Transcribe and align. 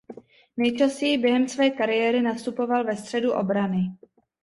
Nejčastěji 0.57 1.17
během 1.17 1.47
své 1.47 1.69
kariéry 1.69 2.21
nastupoval 2.21 2.83
ve 2.83 2.95
středu 2.95 3.31
obrany. 3.33 3.87